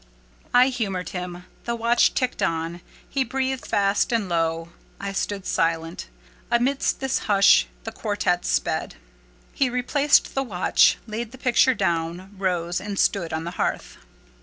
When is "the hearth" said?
13.43-13.97